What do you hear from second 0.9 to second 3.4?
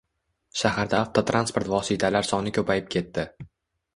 avtotransport vositalar soni ko‘payib ketdi.